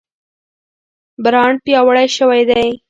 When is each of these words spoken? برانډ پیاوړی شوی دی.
برانډ 1.23 1.57
پیاوړی 1.65 2.07
شوی 2.17 2.41
دی. 2.49 2.67